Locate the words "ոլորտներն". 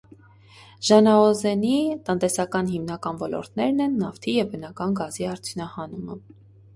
3.23-3.83